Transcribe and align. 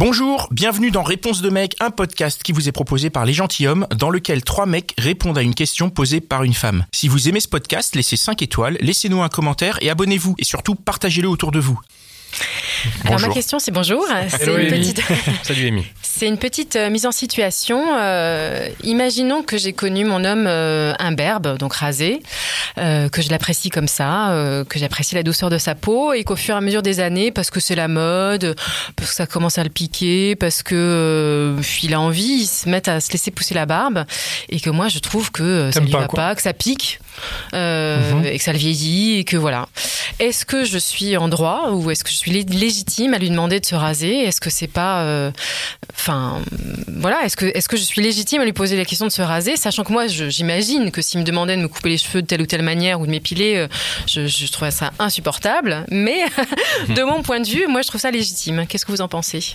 Bonjour, 0.00 0.48
bienvenue 0.50 0.90
dans 0.90 1.02
Réponse 1.02 1.42
de 1.42 1.50
mec, 1.50 1.76
un 1.78 1.90
podcast 1.90 2.42
qui 2.42 2.52
vous 2.52 2.70
est 2.70 2.72
proposé 2.72 3.10
par 3.10 3.26
les 3.26 3.34
gentilshommes, 3.34 3.86
dans 3.94 4.08
lequel 4.08 4.42
trois 4.42 4.64
mecs 4.64 4.94
répondent 4.96 5.36
à 5.36 5.42
une 5.42 5.54
question 5.54 5.90
posée 5.90 6.22
par 6.22 6.42
une 6.42 6.54
femme. 6.54 6.86
Si 6.90 7.06
vous 7.06 7.28
aimez 7.28 7.40
ce 7.40 7.48
podcast, 7.48 7.94
laissez 7.94 8.16
5 8.16 8.40
étoiles, 8.40 8.78
laissez-nous 8.80 9.20
un 9.20 9.28
commentaire 9.28 9.76
et 9.82 9.90
abonnez-vous. 9.90 10.36
Et 10.38 10.44
surtout, 10.44 10.74
partagez-le 10.74 11.28
autour 11.28 11.52
de 11.52 11.60
vous. 11.60 11.78
Alors 13.04 13.20
ma 13.20 13.28
question 13.28 13.58
c'est 13.58 13.70
bonjour. 13.70 14.06
C'est 14.28 14.46
une 14.46 14.68
petite, 14.68 15.02
Salut 15.42 15.66
Amy. 15.66 15.86
c'est 16.02 16.26
une 16.26 16.38
petite 16.38 16.76
euh, 16.76 16.90
mise 16.90 17.06
en 17.06 17.12
situation. 17.12 17.82
Euh, 17.98 18.68
imaginons 18.84 19.42
que 19.42 19.58
j'ai 19.58 19.72
connu 19.72 20.04
mon 20.04 20.24
homme 20.24 20.46
euh, 20.46 20.94
imberbe, 20.98 21.58
donc 21.58 21.74
rasé, 21.74 22.22
euh, 22.78 23.08
que 23.08 23.20
je 23.22 23.30
l'apprécie 23.30 23.70
comme 23.70 23.88
ça, 23.88 24.34
que 24.68 24.78
j'apprécie 24.78 25.14
la 25.14 25.22
douceur 25.22 25.50
de 25.50 25.58
sa 25.58 25.74
peau 25.74 26.12
et 26.12 26.24
qu'au 26.24 26.36
fur 26.36 26.54
et 26.54 26.58
à 26.58 26.60
mesure 26.60 26.82
des 26.82 27.00
années, 27.00 27.30
parce 27.30 27.50
que 27.50 27.60
c'est 27.60 27.74
la 27.74 27.88
mode, 27.88 28.54
parce 28.96 29.10
que 29.10 29.16
ça 29.16 29.26
commence 29.26 29.58
à 29.58 29.64
le 29.64 29.70
piquer, 29.70 30.36
parce 30.36 30.62
que 30.62 31.56
il 31.82 31.94
a 31.94 32.00
envie, 32.00 32.42
il 32.42 32.46
se 32.46 32.68
met 32.68 32.88
à 32.88 33.00
se 33.00 33.10
laisser 33.12 33.30
pousser 33.30 33.54
la 33.54 33.66
barbe 33.66 34.04
et 34.48 34.60
que 34.60 34.70
moi 34.70 34.88
je 34.88 34.98
trouve 34.98 35.30
que 35.30 35.70
ça 35.72 35.80
lui 35.80 35.90
pas, 35.90 36.00
va 36.00 36.06
quoi. 36.06 36.16
pas, 36.16 36.34
que 36.34 36.42
ça 36.42 36.52
pique 36.52 37.00
euh, 37.54 38.22
et 38.24 38.38
que 38.38 38.44
ça 38.44 38.52
le 38.52 38.58
vieillit 38.58 39.18
et 39.18 39.24
que 39.24 39.36
voilà. 39.36 39.68
Est-ce 40.18 40.44
que 40.44 40.64
je 40.64 40.78
suis 40.78 41.16
en 41.16 41.28
droit 41.28 41.70
ou 41.72 41.90
est-ce 41.90 42.04
que 42.04 42.10
je 42.10 42.16
suis 42.16 42.30
lé- 42.30 42.44
légitime 42.44 43.14
à 43.14 43.18
lui 43.18 43.30
demander 43.30 43.58
de 43.60 43.66
se 43.66 43.74
raser? 43.74 44.18
Est-ce 44.24 44.40
que 44.40 44.50
c'est 44.50 44.66
pas, 44.66 45.02
euh, 45.02 45.30
enfin, 45.94 46.40
voilà, 46.88 47.22
est-ce 47.24 47.36
que 47.36 47.46
est-ce 47.46 47.68
que 47.68 47.76
je 47.76 47.82
suis 47.82 48.02
légitime 48.02 48.40
à 48.42 48.44
lui 48.44 48.52
poser 48.52 48.76
la 48.76 48.84
question 48.84 49.06
de 49.06 49.12
se 49.12 49.22
raser, 49.22 49.56
sachant 49.56 49.84
que 49.84 49.92
moi, 49.92 50.06
j'imagine 50.08 50.90
que 50.90 51.00
s'il 51.02 51.20
me 51.20 51.24
demandait 51.24 51.56
de 51.56 51.62
me 51.62 51.68
couper 51.68 51.88
les 51.90 51.98
cheveux 51.98 52.22
de 52.22 52.26
telle 52.26 52.42
ou 52.42 52.46
telle 52.46 52.62
manière 52.62 53.00
ou 53.00 53.06
de 53.06 53.10
m'épiler, 53.10 53.56
euh, 53.56 53.68
je, 54.06 54.26
je 54.26 54.46
trouverais 54.52 54.70
ça 54.70 54.90
insupportable. 54.98 55.84
Mais 55.90 56.24
de 56.88 57.02
mon 57.02 57.22
point 57.22 57.40
de 57.40 57.48
vue, 57.48 57.66
moi, 57.68 57.82
je 57.82 57.88
trouve 57.88 58.00
ça 58.00 58.10
légitime. 58.10 58.66
Qu'est-ce 58.68 58.84
que 58.84 58.92
vous 58.92 59.00
en 59.00 59.08
pensez? 59.08 59.54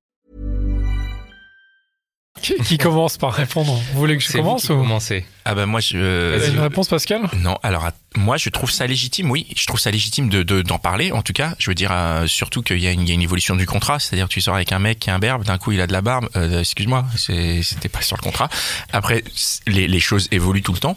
Qui, 2.41 2.55
qui 2.55 2.77
commence 2.77 3.17
par 3.17 3.33
répondre 3.33 3.73
Vous 3.93 3.99
voulez 3.99 4.17
que 4.17 4.23
je 4.23 4.29
vous 4.31 4.37
commence 4.39 4.65
qui 4.65 4.71
ou 4.71 4.77
commencez. 4.77 5.25
Ah 5.45 5.53
bah 5.53 5.65
moi 5.65 5.79
je... 5.81 6.39
T'as 6.39 6.47
une 6.49 6.57
euh, 6.59 6.61
réponse, 6.63 6.87
Pascal 6.87 7.29
Non, 7.37 7.57
alors 7.61 7.89
moi 8.15 8.37
je 8.37 8.49
trouve 8.49 8.71
ça 8.71 8.87
légitime, 8.87 9.29
oui, 9.29 9.47
je 9.55 9.65
trouve 9.67 9.79
ça 9.79 9.91
légitime 9.91 10.29
de 10.29 10.41
de- 10.41 10.61
d'en 10.61 10.79
parler. 10.79 11.11
En 11.11 11.21
tout 11.23 11.33
cas, 11.33 11.53
je 11.59 11.69
veux 11.69 11.75
dire 11.75 11.91
euh, 11.91 12.25
surtout 12.27 12.63
qu'il 12.63 12.79
y, 12.79 12.87
a 12.87 12.91
une- 12.91 13.01
il 13.01 13.09
y 13.09 13.11
a 13.11 13.13
une 13.15 13.21
évolution 13.21 13.55
du 13.55 13.67
contrat, 13.67 13.99
c'est-à-dire 13.99 14.29
tu 14.29 14.39
sors 14.41 14.55
avec 14.55 14.71
un 14.71 14.79
mec 14.79 14.97
qui 14.99 15.09
a 15.09 15.15
un 15.15 15.19
berbe, 15.19 15.43
d'un 15.43 15.57
coup 15.57 15.73
il 15.73 15.81
a 15.81 15.87
de 15.87 15.93
la 15.93 16.01
barbe. 16.01 16.29
Euh, 16.37 16.61
Excuse-moi, 16.61 17.05
c'était 17.17 17.89
pas 17.89 18.01
sur 18.01 18.15
le 18.17 18.21
contrat. 18.23 18.49
Après, 18.93 19.23
les, 19.67 19.87
les 19.87 19.99
choses 19.99 20.27
évoluent 20.31 20.63
tout 20.63 20.73
le 20.73 20.79
temps, 20.79 20.95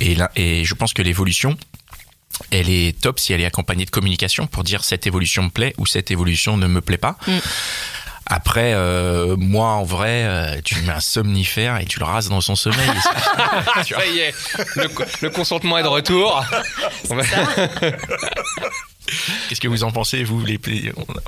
et 0.00 0.14
là, 0.14 0.32
et 0.36 0.64
je 0.64 0.74
pense 0.74 0.94
que 0.94 1.02
l'évolution. 1.02 1.56
Elle 2.50 2.70
est 2.70 2.98
top 2.98 3.20
si 3.20 3.32
elle 3.34 3.42
est 3.42 3.44
accompagnée 3.44 3.84
de 3.84 3.90
communication 3.90 4.46
pour 4.46 4.64
dire 4.64 4.82
cette 4.84 5.06
évolution 5.06 5.44
me 5.44 5.50
plaît 5.50 5.74
ou 5.76 5.84
cette 5.86 6.10
évolution 6.10 6.56
ne 6.56 6.66
me 6.66 6.80
plaît 6.80 6.96
pas. 6.96 7.16
Mm. 7.28 7.32
Après, 8.26 8.72
euh, 8.74 9.36
moi 9.36 9.68
en 9.68 9.82
vrai, 9.84 10.24
euh, 10.24 10.60
tu 10.64 10.76
mets 10.82 10.92
un 10.92 11.00
somnifère 11.00 11.78
et 11.80 11.84
tu 11.84 11.98
le 11.98 12.04
rases 12.04 12.28
dans 12.28 12.40
son 12.40 12.54
sommeil. 12.56 12.78
ça-. 13.02 13.84
Ça 13.84 14.06
y 14.06 14.18
est, 14.20 14.34
le, 14.76 14.88
co- 14.88 15.04
le 15.20 15.30
consentement 15.30 15.76
est 15.78 15.82
de 15.82 15.88
retour. 15.88 16.44
Qu'est-ce 19.48 19.60
que 19.60 19.68
vous 19.68 19.84
en 19.84 19.90
pensez, 19.90 20.22
vous 20.24 20.42
les... 20.44 20.58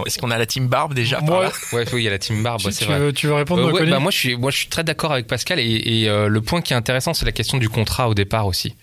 Est-ce 0.06 0.18
qu'on 0.18 0.30
a 0.30 0.38
la 0.38 0.46
team 0.46 0.68
barbe 0.68 0.94
déjà 0.94 1.20
Moi, 1.20 1.50
Ouais, 1.72 1.84
oui, 1.92 2.02
il 2.02 2.04
y 2.04 2.08
a 2.08 2.10
la 2.12 2.18
team 2.18 2.42
barbe, 2.42 2.60
tu, 2.62 2.70
c'est 2.72 2.84
tu 2.84 2.90
vrai. 2.90 2.98
veux, 2.98 3.12
tu 3.12 3.26
veux 3.26 3.34
répondre, 3.34 3.62
Euh, 3.68 3.72
ouais, 3.72 3.86
bah 3.90 3.98
moi 3.98 4.10
je 4.12 4.16
suis 4.16 4.36
moi 4.36 4.50
je 4.50 4.56
suis 4.58 4.68
très 4.68 4.84
d'accord 4.84 5.12
avec 5.12 5.26
Pascal 5.26 5.58
et, 5.58 5.64
et, 5.64 6.08
euh, 6.08 6.28
le 6.28 6.40
point 6.40 6.62
qui 6.62 6.72
est 6.72 6.76
intéressant 6.76 7.12
c'est 7.14 7.26
la 7.26 7.32
question 7.32 7.58
du 7.58 7.68
contrat 7.68 8.08
au 8.08 8.14
départ 8.14 8.46
aussi 8.46 8.74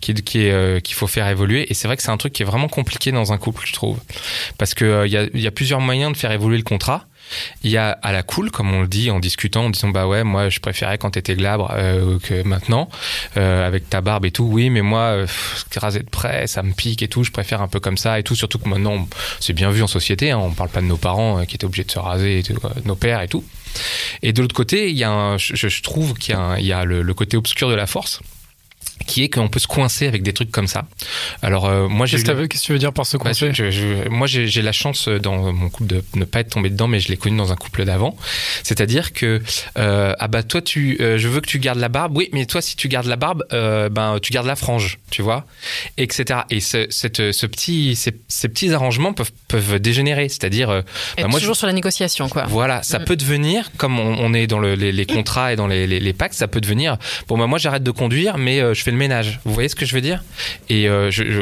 qui 0.00 0.10
est- 0.12 0.22
qui 0.22 0.48
euh, 0.50 0.78
qu'il 0.80 0.94
faut 0.94 1.06
faire 1.06 1.26
évoluer 1.28 1.66
et 1.70 1.74
c'est 1.74 1.88
vrai 1.88 1.96
que 1.96 2.02
c'est 2.02 2.10
un 2.10 2.16
truc 2.16 2.32
qui 2.34 2.42
est 2.42 2.46
vraiment 2.46 2.68
compliqué 2.68 3.10
dans 3.12 3.32
un 3.32 3.38
couple 3.38 3.62
je 3.66 3.72
trouve 3.72 3.98
parce 4.58 4.74
que 4.74 4.84
euh, 4.84 5.06
il 5.06 5.12
y 5.12 5.16
a 5.16 5.24
il 5.34 5.40
y 5.40 5.46
a 5.46 5.50
plusieurs 5.50 5.80
moyens 5.80 6.12
de 6.12 6.16
faire 6.16 6.30
évoluer 6.32 6.58
le 6.58 6.62
contrat 6.64 7.06
il 7.62 7.70
y 7.70 7.76
a 7.76 7.90
à 7.90 8.12
la 8.12 8.22
cool, 8.22 8.50
comme 8.50 8.72
on 8.72 8.82
le 8.82 8.88
dit 8.88 9.10
en 9.10 9.20
discutant, 9.20 9.66
en 9.66 9.70
disant 9.70 9.88
bah 9.88 10.06
ouais, 10.06 10.24
moi 10.24 10.48
je 10.48 10.60
préférais 10.60 10.98
quand 10.98 11.12
t'étais 11.12 11.34
glabre 11.34 11.72
euh, 11.74 12.18
que 12.18 12.42
maintenant, 12.42 12.88
euh, 13.36 13.66
avec 13.66 13.88
ta 13.88 14.00
barbe 14.00 14.24
et 14.24 14.30
tout. 14.30 14.44
Oui, 14.44 14.70
mais 14.70 14.82
moi, 14.82 15.00
euh, 15.00 15.26
rasé 15.76 16.00
de 16.00 16.10
près, 16.10 16.46
ça 16.46 16.62
me 16.62 16.72
pique 16.72 17.02
et 17.02 17.08
tout. 17.08 17.24
Je 17.24 17.30
préfère 17.30 17.62
un 17.62 17.68
peu 17.68 17.80
comme 17.80 17.98
ça 17.98 18.18
et 18.18 18.22
tout. 18.22 18.34
Surtout 18.34 18.58
que 18.58 18.68
maintenant, 18.68 19.08
c'est 19.40 19.52
bien 19.52 19.70
vu 19.70 19.82
en 19.82 19.86
société. 19.86 20.30
Hein, 20.30 20.38
on 20.38 20.52
parle 20.52 20.70
pas 20.70 20.80
de 20.80 20.86
nos 20.86 20.96
parents 20.96 21.44
qui 21.44 21.56
étaient 21.56 21.64
obligés 21.64 21.84
de 21.84 21.90
se 21.90 21.98
raser, 21.98 22.42
nos 22.84 22.96
pères 22.96 23.22
et 23.22 23.28
tout. 23.28 23.44
Et 24.22 24.32
de 24.32 24.40
l'autre 24.42 24.54
côté, 24.54 24.90
il 24.90 24.96
y 24.96 25.04
a 25.04 25.36
je, 25.38 25.82
trouve 25.82 26.14
qu'il 26.14 26.36
y 26.60 26.72
a, 26.72 26.84
le 26.84 27.14
côté 27.14 27.36
obscur 27.36 27.68
de 27.68 27.74
la 27.74 27.86
force 27.86 28.20
qui 29.06 29.24
est 29.24 29.28
qu'on 29.28 29.48
peut 29.48 29.58
se 29.58 29.66
coincer 29.66 30.06
avec 30.06 30.22
des 30.22 30.32
trucs 30.32 30.50
comme 30.50 30.66
ça. 30.66 30.84
Alors 31.42 31.66
euh, 31.66 31.88
moi 31.88 32.06
j'ai 32.06 32.16
Qu'est-ce 32.16 32.30
que 32.32 32.44
eu- 32.44 32.48
tu 32.48 32.72
veux 32.72 32.78
dire 32.78 32.92
par 32.92 33.06
ce 33.06 33.16
bah, 33.16 33.24
conseil 33.24 33.52
je- 33.52 33.70
je- 33.70 34.08
moi, 34.08 34.26
j'ai 34.26 34.46
j'ai 34.46 34.62
la 34.62 34.72
chance 34.72 35.08
euh, 35.08 35.18
dans 35.18 35.52
mon 35.52 35.68
couple 35.68 35.88
de 35.88 36.04
ne 36.14 36.24
pas 36.24 36.40
être 36.40 36.50
tombé 36.50 36.70
dedans, 36.70 36.88
mais 36.88 37.00
je 37.00 37.08
l'ai 37.08 37.16
connu 37.16 37.36
dans 37.36 37.52
un 37.52 37.56
couple 37.56 37.84
d'avant. 37.84 38.16
C'est-à-dire 38.62 39.12
que 39.12 39.42
euh, 39.78 40.14
ah 40.18 40.28
bah 40.28 40.42
toi, 40.42 40.62
tu, 40.62 40.96
euh, 41.00 41.18
je 41.18 41.28
veux 41.28 41.40
que 41.40 41.46
tu 41.48 41.58
gardes 41.58 41.78
la 41.78 41.88
barbe. 41.88 42.16
Oui, 42.16 42.28
mais 42.32 42.46
toi, 42.46 42.60
si 42.62 42.76
tu 42.76 42.88
gardes 42.88 43.06
la 43.06 43.16
barbe, 43.16 43.44
euh, 43.52 43.88
ben 43.88 44.18
tu 44.22 44.32
gardes 44.32 44.46
la 44.46 44.56
frange, 44.56 44.98
tu 45.10 45.22
vois, 45.22 45.46
etc. 45.98 46.40
Et 46.50 46.60
ce, 46.60 46.86
cette, 46.90 47.32
ce 47.32 47.46
petit, 47.46 47.96
ces, 47.96 48.12
ces 48.28 48.48
petits 48.48 48.72
arrangements 48.72 49.12
peuvent 49.12 49.32
peuvent 49.48 49.78
dégénérer. 49.78 50.28
C'est-à-dire, 50.28 50.70
euh, 50.70 50.82
bah, 51.18 51.28
moi, 51.28 51.40
toujours 51.40 51.54
je- 51.54 51.58
sur 51.58 51.66
la 51.66 51.72
négociation, 51.72 52.28
quoi. 52.28 52.44
voilà, 52.48 52.82
ça 52.82 52.98
Mm. 52.98 53.04
peut 53.04 53.16
devenir, 53.16 53.70
comme 53.76 53.98
on, 53.98 54.16
on 54.18 54.32
est 54.34 54.46
dans 54.46 54.58
le- 54.58 54.74
les, 54.74 54.92
les 54.92 55.06
contrats 55.06 55.52
et 55.52 55.56
dans 55.56 55.66
les, 55.66 55.86
les, 55.86 56.00
les 56.00 56.12
pactes, 56.12 56.34
ça 56.34 56.48
peut 56.48 56.60
devenir, 56.60 56.96
bon, 57.28 57.36
bah, 57.38 57.46
moi 57.46 57.58
j'arrête 57.58 57.82
de 57.82 57.90
conduire, 57.90 58.38
mais 58.38 58.60
euh, 58.60 58.74
je 58.84 58.90
fais 58.90 58.92
le 58.92 58.98
ménage. 58.98 59.40
Vous 59.46 59.54
voyez 59.54 59.70
ce 59.70 59.76
que 59.76 59.86
je 59.86 59.94
veux 59.94 60.02
dire? 60.02 60.22
Et 60.68 60.90
euh, 60.90 61.10
je, 61.10 61.24
je, 61.30 61.40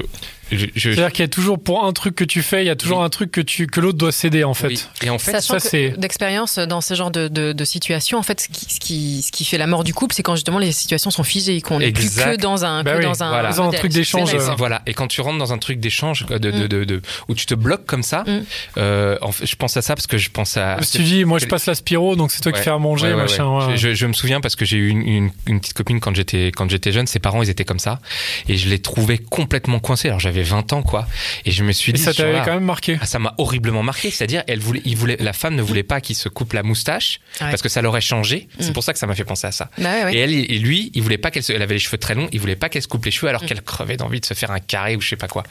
je- 0.57 0.67
C'est-à-dire 0.93 1.13
qu'il 1.13 1.23
y 1.23 1.27
a 1.27 1.29
toujours, 1.29 1.59
pour 1.63 1.85
un 1.85 1.93
truc 1.93 2.15
que 2.15 2.25
tu 2.25 2.43
fais, 2.43 2.63
il 2.65 2.67
y 2.67 2.71
a 2.71 2.77
toujours 2.77 2.99
Oui. 2.99 3.05
un 3.05 3.09
truc 3.11 3.31
que, 3.31 3.41
tu, 3.41 3.67
que 3.67 3.81
l'autre 3.81 3.99
doit 3.99 4.13
céder, 4.13 4.45
en 4.45 4.55
fait. 4.55 4.69
oui. 4.69 4.85
Et 5.03 5.11
en 5.11 5.19
fait, 5.19 5.33
Sachant 5.33 5.59
ça, 5.59 5.61
c'est- 5.61 5.91
d'expérience 5.99 6.59
dans 6.59 6.81
ce 6.81 6.95
genre 6.95 7.11
de, 7.11 7.29
de, 7.29 7.53
de 7.53 7.65
situation, 7.65 8.19
en 8.19 8.23
fait, 8.23 8.41
ce 8.41 8.49
qui, 8.49 8.67
ce, 8.75 8.81
qui, 8.81 9.23
ce 9.23 9.33
qui 9.33 9.45
fait 9.45 9.59
la 9.59 9.67
mort 9.67 9.85
du 9.85 9.95
couple, 9.95 10.15
c'est 10.15 10.23
quand 10.23 10.35
justement 10.37 10.59
les 10.59 10.73
situations 10.73 11.11
sont 11.11 11.23
figées, 11.25 11.61
qu'on 11.61 11.79
n'est 11.79 11.93
plus 11.93 12.15
que 12.15 12.37
dans 12.37 12.65
un, 12.65 12.83
Bah 12.83 12.93
que 12.93 12.99
oui, 12.99 13.05
dans 13.05 13.23
un, 13.23 13.29
voilà. 13.31 13.51
Dans 13.51 13.61
un 13.63 13.65
modèle. 13.67 13.81
truc 13.81 13.93
d'échange, 13.93 14.35
euh, 14.35 14.55
voilà. 14.59 14.83
Et 14.87 14.95
quand 14.95 15.07
tu 15.09 15.21
rentres 15.21 15.39
dans 15.39 15.53
un 15.53 15.59
truc 15.59 15.81
d'échange, 15.81 16.27
de, 16.27 16.39
de, 16.39 16.51
Mm. 16.53 16.69
de, 16.69 16.85
de- 16.85 17.03
où 17.29 17.35
tu 17.35 17.47
te 17.47 17.55
bloques 17.55 17.87
comme 17.87 18.03
ça, 18.03 18.25
Mm. 18.27 18.41
euh, 18.79 19.17
en 19.23 19.33
fait, 19.33 19.47
je 19.47 19.57
pense 19.57 19.77
à 19.77 19.83
ça 19.83 19.95
parce 19.95 20.07
que 20.07 20.19
je 20.19 20.31
pense 20.31 20.57
à. 20.57 20.77
Si 20.83 20.99
tu 20.99 21.03
dis, 21.05 21.25
moi 21.25 21.39
je 21.39 21.47
passe 21.47 21.67
la 21.67 21.75
spiro, 21.75 22.17
donc 22.17 22.31
c'est 22.33 22.41
toi 22.41 22.53
qui 22.53 22.61
fais 22.61 22.71
à 22.71 22.79
manger, 22.79 23.07
Ouais, 23.09 23.13
ouais, 23.15 23.23
machin. 23.23 23.47
ouais. 23.47 23.67
ouais. 23.67 23.77
Je, 23.77 23.89
je- 23.91 23.95
je 23.95 24.07
me 24.07 24.13
souviens 24.13 24.41
parce 24.41 24.57
que 24.57 24.65
j'ai 24.65 24.77
eu 24.77 24.89
une, 24.89 25.03
une, 25.03 25.31
une 25.47 25.61
petite 25.61 25.75
copine 25.75 26.01
quand 26.01 26.15
j'étais 26.15 26.53
quand 26.55 26.69
j'étais 26.71 26.93
jeune. 26.93 27.07
Ses 27.07 27.19
parents, 27.21 27.43
ils 27.43 27.51
étaient 27.51 27.65
comme 27.65 27.79
ça, 27.79 28.01
et 28.49 28.57
je 28.57 28.69
les 28.69 28.81
trouvais 28.81 29.19
complètement 29.19 29.79
coincés. 29.79 30.09
Alors 30.09 30.21
j'avais 30.21 30.42
20 30.43 30.73
ans, 30.73 30.83
quoi, 30.83 31.07
et 31.45 31.51
je 31.51 31.65
me 31.65 31.73
suis 31.73 31.91
Et 31.91 31.95
dit. 31.95 32.03
ça 32.03 32.13
t'avait 32.15 32.41
quand 32.45 32.55
même 32.55 32.65
marqué. 32.65 32.99
ah, 33.01 33.07
ça 33.07 33.19
m'a 33.19 33.35
horriblement 33.39 33.83
marqué, 33.83 34.11
c'est-à-dire 34.11 34.43
elle 34.47 34.61
voulait, 34.61 34.83
il 34.85 34.97
voulait, 34.97 35.17
la 35.21 35.33
femme 35.33 35.55
ne 35.55 35.63
voulait 35.63 35.83
pas 35.83 36.01
qu'il 36.01 36.17
se 36.17 36.29
coupe 36.29 36.53
la 36.53 36.63
moustache 36.63 37.21
Ouais. 37.41 37.49
parce 37.51 37.63
que 37.63 37.69
ça 37.69 37.83
l'aurait 37.83 38.01
changé. 38.01 38.49
C'est 38.61 38.71
Mm. 38.71 38.73
pour 38.73 38.85
ça 38.85 38.93
que 38.93 38.99
ça 38.99 39.07
m'a 39.07 39.15
fait 39.15 39.25
penser 39.25 39.47
à 39.47 39.53
ça. 39.53 39.71
Bah 39.79 39.85
ouais, 39.91 40.05
ouais. 40.05 40.15
Et 40.15 40.19
elle, 40.19 40.33
et 40.33 40.59
lui, 40.59 40.91
il 40.95 41.03
voulait 41.03 41.19
pas 41.19 41.31
qu'elle 41.31 41.43
se, 41.43 41.53
elle 41.53 41.63
avait 41.63 41.75
les 41.75 41.81
cheveux 41.81 41.99
très 41.99 42.15
longs, 42.15 42.29
il 42.33 42.41
voulait 42.41 42.57
pas 42.57 42.69
qu'elle 42.69 42.83
se 42.83 42.89
coupe 42.89 43.05
les 43.05 43.11
cheveux 43.11 43.27
Mm. 43.27 43.31
alors 43.31 43.45
qu'elle 43.47 43.63
crevait 43.63 43.97
d'envie 43.97 44.21
de 44.21 44.27
se 44.27 44.35
faire 44.35 44.51
un 44.51 44.61
carré 44.61 44.97
ou 44.97 45.01
je 45.01 45.09
sais 45.09 45.17
pas 45.17 45.29
quoi. 45.29 45.43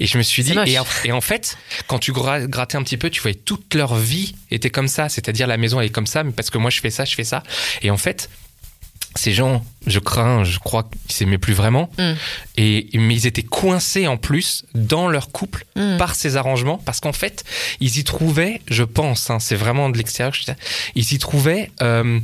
Et 0.00 0.06
je 0.06 0.18
me 0.18 0.22
suis 0.22 0.42
dit, 0.42 0.54
et 0.66 0.78
en, 0.78 0.86
et 1.04 1.12
en 1.12 1.20
fait, 1.20 1.56
quand 1.86 1.98
tu 1.98 2.12
gra- 2.12 2.46
grattais 2.46 2.76
un 2.76 2.82
petit 2.82 2.96
peu, 2.96 3.10
tu 3.10 3.20
voyais 3.20 3.36
toute 3.36 3.74
leur 3.74 3.94
vie 3.94 4.34
était 4.50 4.70
comme 4.70 4.88
ça, 4.88 5.08
c'est-à-dire 5.08 5.46
la 5.46 5.56
maison 5.56 5.80
elle 5.80 5.86
est 5.86 5.90
comme 5.90 6.06
ça, 6.06 6.24
mais 6.24 6.32
parce 6.32 6.50
que 6.50 6.58
moi 6.58 6.70
je 6.70 6.80
fais 6.80 6.90
ça, 6.90 7.04
je 7.04 7.14
fais 7.14 7.24
ça. 7.24 7.42
Et 7.82 7.90
en 7.90 7.96
fait, 7.96 8.28
ces 9.18 9.32
gens, 9.32 9.64
je 9.86 9.98
crains, 9.98 10.44
je 10.44 10.58
crois 10.58 10.88
qu'ils 11.06 11.14
s'aimaient 11.16 11.38
plus 11.38 11.54
vraiment, 11.54 11.90
Mm. 11.98 12.12
et 12.56 12.88
mais 12.94 13.14
ils 13.14 13.26
étaient 13.26 13.42
coincés 13.42 14.06
en 14.06 14.16
plus 14.16 14.64
dans 14.74 15.08
leur 15.08 15.30
couple 15.30 15.64
Mm. 15.76 15.96
par 15.98 16.14
ces 16.14 16.36
arrangements, 16.36 16.78
parce 16.78 17.00
qu'en 17.00 17.12
fait, 17.12 17.44
ils 17.80 17.98
y 17.98 18.04
trouvaient, 18.04 18.60
je 18.70 18.84
pense, 18.84 19.30
hein, 19.30 19.38
c'est 19.40 19.56
vraiment 19.56 19.88
de 19.90 19.98
l'extérieur, 19.98 20.34
ils 20.94 21.12
y 21.12 21.18
trouvaient 21.18 21.70
euh, 21.82 22.20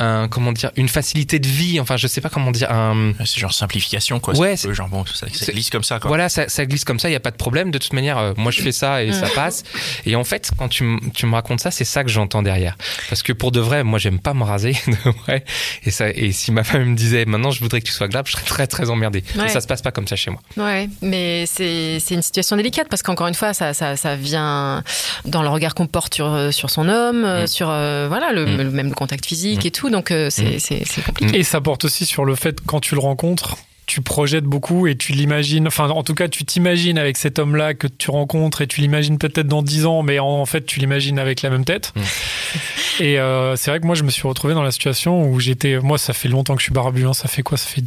un 0.00 0.28
comment 0.28 0.52
dire 0.52 0.70
une 0.76 0.88
facilité 0.88 1.38
de 1.38 1.46
vie. 1.48 1.80
Enfin, 1.80 1.96
je 1.96 2.06
sais 2.06 2.20
pas 2.20 2.28
comment 2.28 2.50
dire 2.50 2.70
un. 2.70 3.12
C'est 3.24 3.40
genre 3.40 3.52
simplification, 3.52 4.20
quoi. 4.20 4.36
Ouais, 4.36 4.56
C'est 4.56 4.72
genre 4.74 4.88
bon, 4.88 5.04
ça, 5.06 5.26
glisse 5.52 5.70
comme 5.70 5.84
ça, 5.84 5.98
quoi. 5.98 6.08
Voilà, 6.08 6.28
ça, 6.28 6.48
ça 6.48 6.64
glisse 6.66 6.84
comme 6.84 6.98
ça, 6.98 7.08
il 7.08 7.12
y 7.12 7.16
a 7.16 7.20
pas 7.20 7.30
de 7.30 7.36
problème. 7.36 7.70
De 7.70 7.78
toute 7.78 7.92
manière, 7.92 8.18
euh, 8.18 8.32
moi 8.36 8.50
je 8.52 8.60
fais 8.62 8.72
ça 8.72 9.02
et 9.02 9.12
ça 9.12 9.26
passe. 9.34 9.64
Et 10.06 10.16
en 10.16 10.24
fait, 10.24 10.50
quand 10.58 10.68
tu, 10.68 10.98
tu 11.14 11.26
me 11.26 11.34
racontes 11.34 11.60
ça, 11.60 11.70
c'est 11.70 11.84
ça 11.84 12.04
que 12.04 12.10
j'entends 12.10 12.42
derrière. 12.42 12.76
Parce 13.08 13.22
que 13.22 13.32
pour 13.32 13.52
de 13.52 13.60
vrai, 13.60 13.84
moi 13.84 13.98
j'aime 13.98 14.18
pas 14.20 14.34
me 14.34 14.44
raser, 14.44 14.72
de 14.86 15.10
vrai. 15.24 15.44
Et 15.84 15.90
ça, 15.90 16.10
et 16.10 16.32
si 16.32 16.52
ma 16.52 16.64
femme 16.64 16.84
me 16.90 16.96
disait 16.96 17.24
maintenant 17.24 17.50
je 17.50 17.60
voudrais 17.60 17.80
que 17.80 17.86
tu 17.86 17.92
sois 17.92 18.08
glab, 18.08 18.26
je 18.26 18.32
serais 18.32 18.44
très 18.44 18.66
très 18.66 18.90
emmerdé. 18.90 19.22
Ouais. 19.36 19.48
Ça 19.48 19.60
se 19.60 19.66
passe 19.66 19.82
pas 19.82 19.90
comme 19.90 20.06
ça 20.08 20.16
chez 20.16 20.30
moi. 20.30 20.40
Ouais, 20.56 20.88
mais 21.02 21.44
c'est 21.46 21.98
c'est 22.00 22.14
une 22.14 22.22
situation 22.22 22.56
délicate 22.56 22.88
parce 22.88 23.02
qu'encore 23.02 23.26
une 23.28 23.34
fois, 23.34 23.52
ça, 23.54 23.74
ça, 23.74 23.96
ça 23.96 24.16
vient 24.16 24.82
dans 25.24 25.42
le 25.42 25.48
regard 25.48 25.74
qu'on 25.74 25.86
porte 25.86 26.14
sur, 26.14 26.26
euh, 26.32 26.50
sur 26.50 26.70
son 26.70 26.88
homme, 26.88 27.24
euh, 27.24 27.44
Mm. 27.44 27.46
sur 27.46 27.68
euh, 27.70 28.06
voilà 28.08 28.32
le, 28.32 28.46
Mm. 28.46 28.56
le- 28.56 28.70
même 28.70 28.88
le 28.88 28.94
contact 28.94 29.26
physique 29.26 29.64
Mm. 29.64 29.66
et 29.66 29.70
tout. 29.70 29.87
Donc 29.90 30.10
euh, 30.10 30.30
c'est 30.30 30.58
c'est 30.58 31.04
compliqué. 31.04 31.38
Et 31.38 31.42
ça 31.42 31.60
porte 31.60 31.84
aussi 31.84 32.06
sur 32.06 32.24
le 32.24 32.34
fait 32.34 32.60
que 32.60 32.66
quand 32.66 32.80
tu 32.80 32.94
le 32.94 33.00
rencontres, 33.00 33.56
tu 33.88 34.02
projettes 34.02 34.44
beaucoup 34.44 34.86
et 34.86 34.96
tu 34.96 35.12
l'imagines, 35.12 35.66
enfin 35.66 35.88
en 35.88 36.02
tout 36.02 36.14
cas 36.14 36.28
tu 36.28 36.44
t'imagines 36.44 36.98
avec 36.98 37.16
cet 37.16 37.38
homme-là 37.38 37.72
que 37.72 37.86
tu 37.86 38.10
rencontres 38.10 38.60
et 38.60 38.66
tu 38.66 38.82
l'imagines 38.82 39.16
peut-être 39.16 39.48
dans 39.48 39.62
10 39.62 39.86
ans, 39.86 40.02
mais 40.02 40.18
en, 40.18 40.26
en 40.26 40.46
fait 40.46 40.66
tu 40.66 40.78
l'imagines 40.78 41.18
avec 41.18 41.42
la 41.42 41.50
même 41.50 41.64
tête. 41.64 41.92
Mm. 41.96 42.00
Et 43.00 43.20
euh, 43.20 43.54
c'est 43.54 43.70
vrai 43.70 43.78
que 43.78 43.86
moi 43.86 43.94
je 43.94 44.02
me 44.02 44.10
suis 44.10 44.26
retrouvé 44.26 44.54
dans 44.54 44.62
la 44.62 44.72
situation 44.72 45.22
où 45.22 45.38
j'étais, 45.38 45.78
moi 45.78 45.98
ça 45.98 46.12
fait 46.12 46.28
longtemps 46.28 46.54
que 46.54 46.60
je 46.60 46.64
suis 46.64 46.72
barbu, 46.72 47.06
hein, 47.06 47.14
ça 47.14 47.28
fait 47.28 47.42
quoi? 47.42 47.56
Ça 47.56 47.68
fait 47.68 47.82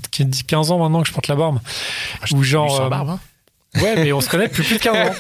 15 0.48 0.72
ans 0.72 0.80
maintenant 0.80 1.02
que 1.02 1.08
je 1.08 1.14
porte 1.14 1.28
la 1.28 1.36
barbe. 1.36 1.60
Ou 2.32 2.44
genre... 2.44 2.78
Sans 2.78 2.86
euh, 2.86 2.90
barbe, 2.90 3.10
hein. 3.10 3.20
Ouais, 3.76 3.96
mais 3.96 4.12
on 4.12 4.20
se 4.20 4.30
connaît 4.30 4.48
depuis 4.50 4.64
plus 4.64 4.78
de 4.78 4.82
15 4.82 5.10
ans. 5.10 5.14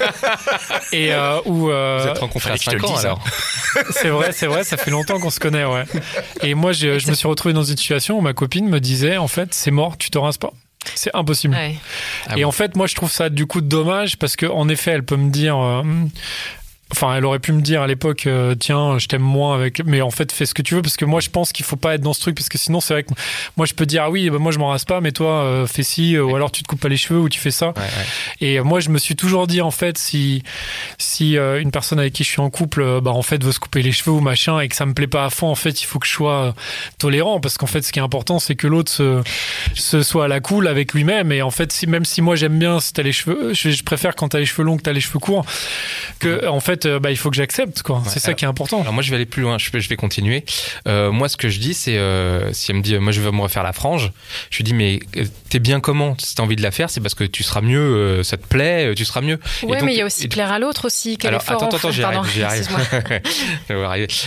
Et 0.91 1.13
euh, 1.13 1.39
où... 1.45 1.69
euh, 1.69 1.99
Vous 2.03 2.07
êtes 2.09 2.17
rencontrés 2.17 2.51
à 2.51 2.57
fallait 2.57 2.57
que 2.57 2.63
je 2.65 2.69
te 2.77 2.81
5 2.81 2.81
le 2.81 2.87
ans 2.87 2.97
alors. 2.97 3.23
c'est 3.91 4.09
vrai, 4.09 4.31
c'est 4.33 4.47
vrai, 4.47 4.63
ça 4.65 4.75
fait 4.77 4.91
longtemps 4.91 5.19
qu'on 5.19 5.29
se 5.29 5.39
connaît, 5.39 5.63
ouais. 5.63 5.85
Et 6.43 6.53
moi, 6.53 6.73
je, 6.73 6.99
je 6.99 7.09
me 7.09 7.13
suis 7.15 7.27
retrouvé 7.27 7.53
dans 7.53 7.63
une 7.63 7.77
situation 7.77 8.17
où 8.17 8.21
ma 8.21 8.33
copine 8.33 8.67
me 8.67 8.79
disait, 8.81 9.15
en 9.17 9.27
fait, 9.29 9.53
c'est 9.53 9.71
mort, 9.71 9.97
tu 9.97 10.09
te 10.09 10.17
rinces 10.17 10.37
pas. 10.37 10.51
C'est 10.95 11.11
impossible. 11.13 11.53
Ouais. 11.55 11.75
Ah 12.27 12.37
et 12.37 12.41
bon. 12.41 12.49
en 12.49 12.51
fait, 12.51 12.75
moi, 12.75 12.87
je 12.87 12.95
trouve 12.95 13.11
ça 13.11 13.29
du 13.29 13.45
coup 13.45 13.61
dommage 13.61 14.17
parce 14.17 14.35
que, 14.35 14.47
en 14.47 14.67
effet, 14.67 14.91
elle 14.91 15.03
peut 15.05 15.15
me 15.15 15.29
dire. 15.29 15.57
euh, 15.57 15.83
Enfin, 16.91 17.15
elle 17.15 17.25
aurait 17.25 17.39
pu 17.39 17.53
me 17.53 17.61
dire 17.61 17.81
à 17.81 17.87
l'époque, 17.87 18.27
euh, 18.27 18.53
tiens, 18.55 18.97
je 18.97 19.07
t'aime 19.07 19.21
moins 19.21 19.55
avec, 19.55 19.81
mais 19.85 20.01
en 20.01 20.11
fait, 20.11 20.31
fais 20.31 20.45
ce 20.45 20.53
que 20.53 20.61
tu 20.61 20.75
veux 20.75 20.81
parce 20.81 20.97
que 20.97 21.05
moi, 21.05 21.21
je 21.21 21.29
pense 21.29 21.51
qu'il 21.53 21.65
faut 21.65 21.77
pas 21.77 21.95
être 21.95 22.01
dans 22.01 22.13
ce 22.13 22.19
truc 22.19 22.35
parce 22.35 22.49
que 22.49 22.57
sinon, 22.57 22.81
c'est 22.81 22.93
vrai 22.93 23.03
que 23.03 23.13
moi, 23.55 23.65
je 23.65 23.73
peux 23.73 23.85
dire, 23.85 24.03
ah 24.03 24.09
oui, 24.09 24.29
bah, 24.29 24.39
moi, 24.39 24.51
je 24.51 24.59
m'en 24.59 24.69
rase 24.69 24.85
pas, 24.85 25.01
mais 25.01 25.11
toi, 25.11 25.43
euh, 25.43 25.67
fais 25.67 25.83
ci, 25.83 26.15
euh, 26.15 26.23
ou 26.23 26.35
alors 26.35 26.51
tu 26.51 26.63
te 26.63 26.67
coupes 26.67 26.81
pas 26.81 26.89
les 26.89 26.97
cheveux, 26.97 27.19
ou 27.19 27.29
tu 27.29 27.39
fais 27.39 27.51
ça. 27.51 27.67
Ouais, 27.69 27.73
ouais. 27.77 28.47
Et 28.47 28.59
moi, 28.59 28.79
je 28.79 28.89
me 28.89 28.97
suis 28.97 29.15
toujours 29.15 29.47
dit, 29.47 29.61
en 29.61 29.71
fait, 29.71 29.97
si, 29.97 30.43
si 30.97 31.37
euh, 31.37 31.61
une 31.61 31.71
personne 31.71 31.99
avec 31.99 32.13
qui 32.13 32.23
je 32.23 32.29
suis 32.29 32.41
en 32.41 32.49
couple, 32.49 33.01
bah, 33.01 33.11
en 33.11 33.21
fait, 33.21 33.43
veut 33.43 33.51
se 33.51 33.59
couper 33.59 33.81
les 33.81 33.91
cheveux 33.91 34.11
ou 34.11 34.19
machin, 34.19 34.59
et 34.59 34.67
que 34.67 34.75
ça 34.75 34.85
me 34.85 34.93
plaît 34.93 35.07
pas 35.07 35.25
à 35.25 35.29
fond, 35.29 35.47
en 35.47 35.55
fait, 35.55 35.81
il 35.81 35.85
faut 35.85 35.99
que 35.99 36.07
je 36.07 36.11
sois 36.11 36.53
tolérant, 36.97 37.39
parce 37.39 37.57
qu'en 37.57 37.67
fait, 37.67 37.81
ce 37.81 37.91
qui 37.91 37.99
est 37.99 38.03
important, 38.03 38.39
c'est 38.39 38.55
que 38.55 38.67
l'autre 38.67 38.91
se, 38.91 39.21
se 39.75 40.03
soit 40.03 40.25
à 40.25 40.27
la 40.27 40.39
cool 40.39 40.67
avec 40.67 40.93
lui-même. 40.93 41.31
Et 41.31 41.41
en 41.41 41.51
fait, 41.51 41.71
si, 41.71 41.87
même 41.87 42.05
si 42.05 42.21
moi, 42.21 42.35
j'aime 42.35 42.59
bien 42.59 42.79
si 42.79 42.91
t'as 42.93 43.03
les 43.03 43.13
cheveux, 43.13 43.53
je, 43.53 43.69
je 43.69 43.83
préfère 43.83 44.15
quand 44.15 44.29
t'as 44.29 44.39
les 44.39 44.45
cheveux 44.45 44.63
longs 44.63 44.77
que 44.77 44.83
t'as 44.83 44.93
les 44.93 44.99
cheveux 44.99 45.19
courts, 45.19 45.45
que, 46.19 46.47
en 46.47 46.59
fait, 46.59 46.80
euh, 46.85 46.99
bah, 46.99 47.11
il 47.11 47.17
faut 47.17 47.29
que 47.29 47.35
j'accepte, 47.35 47.81
quoi. 47.81 48.01
c'est 48.07 48.19
ça 48.19 48.33
qui 48.33 48.45
est 48.45 48.47
important. 48.47 48.81
Alors 48.81 48.93
moi 48.93 49.03
je 49.03 49.09
vais 49.09 49.15
aller 49.15 49.25
plus 49.25 49.41
loin, 49.41 49.57
je 49.57 49.69
vais, 49.71 49.79
je 49.81 49.89
vais 49.89 49.95
continuer. 49.95 50.45
Euh, 50.87 51.11
moi 51.11 51.29
ce 51.29 51.37
que 51.37 51.49
je 51.49 51.59
dis 51.59 51.73
c'est 51.73 51.97
euh, 51.97 52.51
si 52.53 52.71
elle 52.71 52.77
me 52.77 52.81
dit 52.81 52.95
euh, 52.95 52.99
moi 52.99 53.11
je 53.11 53.21
veux 53.21 53.31
me 53.31 53.41
refaire 53.41 53.63
la 53.63 53.73
frange, 53.73 54.11
je 54.49 54.57
lui 54.57 54.63
dis 54.63 54.73
mais 54.73 54.99
euh, 55.17 55.25
t'es 55.49 55.59
bien 55.59 55.79
comment? 55.79 56.15
Si 56.19 56.35
t'as 56.35 56.43
envie 56.43 56.55
de 56.55 56.61
la 56.63 56.71
faire, 56.71 56.89
c'est 56.89 57.01
parce 57.01 57.15
que 57.15 57.23
tu 57.23 57.43
seras 57.43 57.61
mieux, 57.61 57.79
euh, 57.79 58.23
ça 58.23 58.37
te 58.37 58.45
plaît, 58.45 58.91
euh, 58.91 58.95
tu 58.95 59.05
seras 59.05 59.21
mieux. 59.21 59.39
Ouais, 59.63 59.77
donc- 59.77 59.85
mais 59.85 59.93
il 59.93 59.97
y 59.97 60.01
a 60.01 60.05
aussi 60.05 60.25
et- 60.25 60.27
plaire 60.27 60.51
à 60.51 60.59
l'autre 60.59 60.85
aussi. 60.85 61.17
Quel 61.17 61.29
Alors, 61.29 61.41
effort 61.41 61.63
attends, 61.63 61.75
attends, 61.77 61.91
j'y 61.91 62.03
arrive, 62.03 62.21
j'y 62.33 62.43
arrive. 62.43 62.67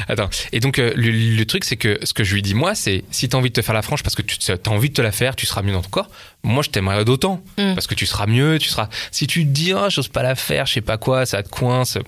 Attends. 0.09 0.31
Et 0.53 0.61
donc, 0.61 0.79
euh, 0.79 0.93
le, 0.97 1.11
le 1.11 1.47
truc, 1.47 1.65
c'est 1.65 1.77
que 1.77 1.99
ce 2.03 2.13
que 2.13 2.25
je 2.25 2.35
lui 2.35 2.43
dis, 2.43 2.55
moi, 2.55 2.75
c'est 2.75 3.05
si 3.11 3.29
t'as 3.29 3.39
envie 3.39 3.51
de 3.51 3.55
te 3.55 3.63
faire 3.63 3.75
la 3.75 3.83
frange 3.83 4.03
parce 4.03 4.15
que 4.15 4.23
tu 4.23 4.39
as 4.53 4.71
envie 4.71 4.89
de 4.91 4.95
te 4.95 5.03
la 5.03 5.13
faire, 5.13 5.37
tu 5.37 5.47
seras 5.47 5.63
mieux 5.63 5.73
dans 5.73 5.83
ton 5.83 5.91
corps. 5.91 6.11
Moi, 6.43 6.63
je 6.63 6.71
t'aimerais 6.71 7.05
d'autant. 7.05 7.43
Mm. 7.59 7.75
Parce 7.75 7.87
que 7.87 7.95
tu 7.95 8.07
seras 8.07 8.27
mieux, 8.27 8.59
tu 8.59 8.69
seras. 8.69 8.89
Si 9.11 9.27
tu 9.27 9.45
te 9.45 9.51
dis, 9.51 9.73
ah, 9.73 9.89
j'ose 9.89 10.09
pas 10.09 10.23
la 10.23 10.35
faire, 10.35 10.67
je 10.67 10.75
sais 10.75 10.81
pas 10.81 10.99
quoi, 10.99 11.27
ça 11.27 11.43
te 11.43 11.49
coince, 11.49 11.99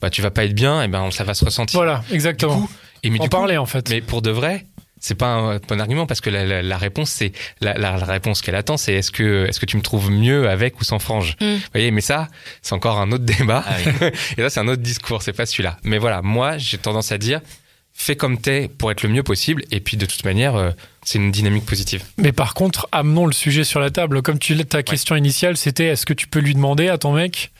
bah, 0.00 0.10
tu 0.10 0.22
vas 0.22 0.30
pas 0.30 0.44
être 0.44 0.54
bien, 0.54 0.82
et 0.82 0.88
ben, 0.88 1.10
ça 1.10 1.24
va 1.24 1.34
se 1.34 1.44
ressentir. 1.44 1.78
Voilà, 1.78 2.02
Du 2.08 2.14
exactement. 2.14 2.56
coup, 2.60 2.70
et 3.02 3.10
mais 3.10 3.18
en 3.20 3.22
du 3.24 3.28
coup, 3.28 3.36
parler, 3.36 3.56
en 3.56 3.66
fait. 3.66 3.88
mais 3.90 4.00
pour 4.00 4.22
de 4.22 4.30
vrai, 4.30 4.64
c'est 5.00 5.16
pas 5.16 5.26
un 5.26 5.56
bon 5.58 5.80
argument 5.80 6.06
parce 6.06 6.20
que 6.20 6.30
la, 6.30 6.44
la- 6.44 6.62
la 6.62 6.78
réponse, 6.78 7.10
c'est 7.10 7.32
la, 7.60 7.74
la- 7.74 7.96
la 7.96 8.04
réponse 8.06 8.40
qu'elle 8.40 8.54
attend, 8.54 8.76
c'est 8.76 8.94
est-ce 8.94 9.10
que 9.10 9.46
est-ce 9.48 9.58
que 9.58 9.66
tu 9.66 9.76
me 9.76 9.82
trouves 9.82 10.10
mieux 10.12 10.48
avec 10.48 10.80
ou 10.80 10.84
sans 10.84 11.00
frange? 11.00 11.36
Mm. 11.40 11.54
Vous 11.54 11.60
voyez, 11.72 11.90
mais 11.90 12.00
ça, 12.00 12.28
c'est 12.62 12.74
encore 12.74 13.00
un 13.00 13.10
autre 13.10 13.24
débat. 13.24 13.64
Ah 13.66 13.74
oui. 13.84 14.08
Et 14.36 14.40
là, 14.42 14.48
c'est 14.50 14.60
un 14.60 14.68
autre 14.68 14.82
discours, 14.82 15.20
c'est 15.22 15.32
pas 15.32 15.44
celui-là. 15.46 15.76
Mais 15.82 15.98
voilà, 15.98 16.22
moi, 16.22 16.56
j'ai 16.58 16.78
tendance 16.78 17.10
à 17.10 17.18
dire, 17.18 17.40
fais 17.94 18.16
comme 18.16 18.38
t'es 18.38 18.68
pour 18.68 18.90
être 18.90 19.02
le 19.02 19.08
mieux 19.08 19.22
possible. 19.22 19.64
Et 19.70 19.80
puis, 19.80 19.96
de 19.96 20.06
toute 20.06 20.24
manière, 20.24 20.56
euh, 20.56 20.70
c'est 21.04 21.18
une 21.18 21.30
dynamique 21.30 21.66
positive. 21.66 22.02
Mais 22.16 22.32
par 22.32 22.54
contre, 22.54 22.88
amenons 22.92 23.26
le 23.26 23.32
sujet 23.32 23.64
sur 23.64 23.80
la 23.80 23.90
table. 23.90 24.22
Comme 24.22 24.38
tu 24.38 24.54
l'as- 24.54 24.64
ta 24.64 24.82
question 24.82 25.14
initiale, 25.16 25.56
c'était 25.56 25.86
est-ce 25.86 26.06
que 26.06 26.12
tu 26.14 26.26
peux 26.26 26.40
lui 26.40 26.54
demander 26.54 26.88
à 26.88 26.98
ton 26.98 27.12
mec? 27.12 27.52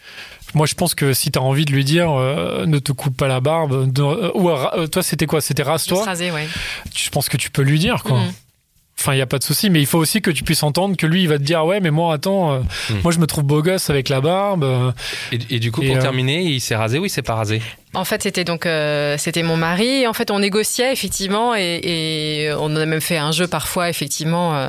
Moi, 0.55 0.67
je 0.67 0.75
pense 0.75 0.95
que 0.95 1.15
si 1.15 1.31
tu 1.31 1.39
as 1.39 1.43
envie 1.43 1.65
de 1.65 1.73
lui 1.73 1.85
dire 1.85 2.11
euh, 2.11 2.67
ne 2.67 2.79
te 2.79 2.93
coupe 2.93 3.17
pas 3.17 3.27
la 3.29 3.41
barbe, 3.41 3.91
de- 3.91 4.03
euh, 4.03 4.31
ou 4.35 4.51
euh, 4.51 4.87
toi, 4.87 5.03
c'était 5.03 5.27
quoi? 5.27 5.41
C'était 5.41 5.63
rase-toi? 5.63 6.05
Raser, 6.05 6.31
ouais. 6.31 6.47
Je 6.95 7.09
pense 7.09 7.29
que 7.31 7.37
tu 7.39 7.51
peux 7.51 7.63
lui 7.63 7.79
dire, 7.79 8.03
quoi. 8.03 8.19
Mhm. 8.21 8.33
Enfin, 9.03 9.15
il 9.15 9.17
n'y 9.17 9.23
a 9.23 9.27
pas 9.27 9.39
de 9.39 9.43
souci, 9.45 9.69
mais 9.69 9.81
il 9.81 9.87
faut 9.87 9.99
aussi 9.99 10.23
que 10.23 10.31
tu 10.31 10.45
puisses 10.45 10.63
entendre 10.63 10.97
que 10.97 11.07
lui, 11.07 11.23
il 11.25 11.29
va 11.29 11.39
te 11.39 11.43
dire 11.43 11.65
Ouais, 11.65 11.81
mais 11.81 11.91
moi, 11.91 12.15
attends, 12.15 12.53
euh, 12.53 12.59
Mhm. 12.91 13.01
moi, 13.03 13.13
je 13.13 13.19
me 13.19 13.27
trouve 13.27 13.43
beau 13.43 13.61
gosse 13.61 13.91
avec 13.91 14.09
la 14.09 14.21
barbe. 14.21 14.63
euh, 14.63 14.93
Et, 15.33 15.39
et 15.57 15.59
du 15.59 15.73
coup, 15.73 15.83
Et, 15.83 15.89
pour 15.89 15.97
euh, 15.97 16.01
terminer, 16.01 16.43
il 16.43 16.61
s'est 16.61 16.77
rasé 16.77 16.99
ou 17.01 17.05
il 17.05 17.11
s'est 17.11 17.23
pas 17.23 17.35
rasé? 17.35 17.61
En 17.95 18.05
fait, 18.05 18.23
c'était 18.23 18.45
donc 18.45 18.65
euh, 18.65 19.17
c'était 19.19 19.43
mon 19.43 19.57
mari. 19.57 20.07
En 20.07 20.13
fait, 20.13 20.31
on 20.31 20.39
négociait 20.39 20.93
effectivement 20.93 21.55
et, 21.57 21.81
et 21.83 22.53
on 22.59 22.75
a 22.77 22.87
même 22.87 23.01
fait 23.01 23.19
un 23.19 23.33
jeu 23.33 23.47
parfois, 23.49 23.91
effectivement. 23.91 24.55
euh, 24.57 24.69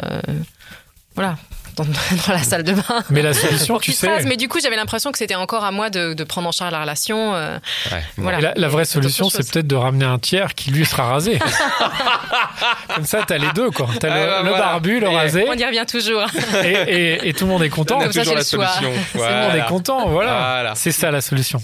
voilà. 1.16 1.38
Dans, 1.76 1.84
dans 1.86 2.34
la 2.34 2.44
salle 2.44 2.64
de 2.64 2.74
bain. 2.74 3.04
Mais 3.10 3.22
la 3.22 3.34
solution, 3.34 3.80
tu 3.80 3.92
sais. 3.94 4.24
Mais 4.26 4.38
du 4.38 4.48
coup, 4.48 4.60
j'avais 4.62 4.76
l'impression 4.76 5.12
que 5.12 5.18
c'était 5.18 5.36
encore 5.36 5.64
à 5.64 5.72
moi 5.72 5.90
de, 5.90 6.14
de 6.14 6.24
prendre 6.24 6.48
en 6.48 6.52
charge 6.52 6.72
la 6.72 6.82
relation. 6.82 7.34
euh, 7.36 7.58
Ouais. 7.92 8.04
voilà. 8.18 8.40
Et 8.40 8.42
La, 8.42 8.54
la 8.56 8.68
vraie 8.68 8.86
solution, 8.86 9.30
c'est 9.30 9.50
peut-être 9.52 9.68
de 9.68 9.76
ramener 9.76 10.06
un 10.06 10.20
tiers 10.20 10.54
qui 10.56 10.72
lui 10.72 10.86
sera 10.86 11.04
rasé. 11.06 11.40
Comme 12.96 13.06
ça, 13.06 13.22
t'as 13.26 13.38
les 13.38 13.52
deux, 13.54 13.72
quoi. 13.72 13.88
T'as 14.00 14.08
le, 14.10 14.14
Ah, 14.14 14.28
bah, 14.28 14.42
le 14.44 14.50
voilà. 14.50 14.66
barbu, 14.66 15.00
le 15.00 15.08
Et- 15.08 15.16
rasé, 15.16 15.46
On 15.50 15.54
y 15.54 15.66
revient 15.66 15.86
toujours. 15.90 16.26
et, 16.64 16.72
et- 16.72 17.28
et 17.30 17.34
tout 17.34 17.46
le 17.46 17.52
monde 17.52 17.64
est 17.64 17.70
content. 17.70 17.98
On 17.98 18.02
a 18.02 18.04
Comme 18.04 18.14
ça, 18.14 18.20
la 18.24 18.26
choix. 18.26 18.44
solution. 18.44 18.92
Tout 19.14 19.18
le 19.18 19.48
monde 19.48 19.56
est 19.56 19.68
content, 19.68 20.08
voilà. 20.10 20.34
Voilà. 20.54 20.76
C'est 20.76 20.92
ça 20.92 21.10
la 21.12 21.22
solution. 21.22 21.62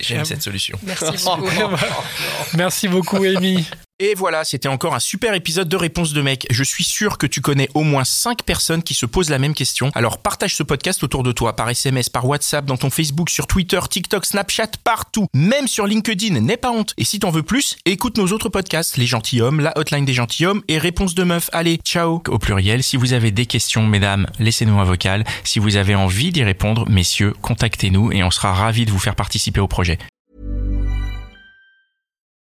J'aime 0.00 0.24
cette 0.24 0.42
solution. 0.42 0.78
Merci 0.82 1.24
beaucoup. 1.24 1.76
Merci 2.54 2.88
beaucoup, 2.88 3.22
Amy. 3.22 3.64
Et 3.98 4.12
voilà, 4.14 4.44
c'était 4.44 4.68
encore 4.68 4.94
un 4.94 5.00
super 5.00 5.32
épisode 5.32 5.70
de 5.70 5.76
Réponse 5.76 6.12
de 6.12 6.20
mec. 6.20 6.46
Je 6.50 6.62
suis 6.62 6.84
sûr 6.84 7.16
que 7.16 7.26
tu 7.26 7.40
connais 7.40 7.70
au 7.72 7.82
moins 7.82 8.04
5 8.04 8.42
personnes 8.42 8.82
qui 8.82 8.92
se 8.92 9.06
posent 9.06 9.30
la 9.30 9.38
même 9.38 9.54
question. 9.54 9.90
Alors 9.94 10.18
partage 10.18 10.54
ce 10.54 10.62
podcast 10.62 11.02
autour 11.02 11.22
de 11.22 11.32
toi, 11.32 11.56
par 11.56 11.70
SMS, 11.70 12.10
par 12.10 12.26
WhatsApp, 12.26 12.66
dans 12.66 12.76
ton 12.76 12.90
Facebook, 12.90 13.30
sur 13.30 13.46
Twitter, 13.46 13.80
TikTok, 13.88 14.26
Snapchat, 14.26 14.72
partout. 14.84 15.28
Même 15.32 15.66
sur 15.66 15.86
LinkedIn, 15.86 16.40
n'aie 16.40 16.58
pas 16.58 16.72
honte. 16.72 16.92
Et 16.98 17.04
si 17.04 17.20
t'en 17.20 17.30
veux 17.30 17.42
plus, 17.42 17.78
écoute 17.86 18.18
nos 18.18 18.26
autres 18.32 18.50
podcasts, 18.50 18.98
Les 18.98 19.06
Gentilhommes, 19.06 19.60
La 19.60 19.72
Hotline 19.78 20.04
des 20.04 20.12
Gentilhommes 20.12 20.60
et 20.68 20.76
Réponse 20.76 21.14
de 21.14 21.24
meuf. 21.24 21.48
Allez, 21.54 21.78
ciao 21.82 22.22
Au 22.28 22.38
pluriel, 22.38 22.82
si 22.82 22.98
vous 22.98 23.14
avez 23.14 23.30
des 23.30 23.46
questions, 23.46 23.86
mesdames, 23.86 24.26
laissez-nous 24.38 24.78
un 24.78 24.84
vocal. 24.84 25.24
Si 25.42 25.58
vous 25.58 25.76
avez 25.76 25.94
envie 25.94 26.32
d'y 26.32 26.44
répondre, 26.44 26.86
messieurs, 26.86 27.32
contactez-nous 27.40 28.12
et 28.12 28.22
on 28.22 28.30
sera 28.30 28.52
ravis 28.52 28.84
de 28.84 28.90
vous 28.90 28.98
faire 28.98 29.16
participer 29.16 29.60
au 29.60 29.68
projet. 29.68 29.96